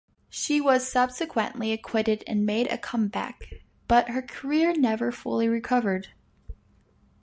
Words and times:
She 0.31 0.59
was 0.59 0.91
subsequently 0.91 1.71
acquitted 1.71 2.23
and 2.25 2.43
made 2.43 2.65
a 2.71 2.77
comeback, 2.79 3.43
but 3.87 4.09
her 4.09 4.23
career 4.23 4.73
never 4.75 5.11
fully 5.11 5.47
recovered. 5.47 6.07